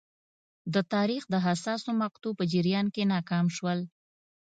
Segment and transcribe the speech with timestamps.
[0.73, 3.79] د تاریخ د حساسو مقطعو په جریان کې ناکام شول.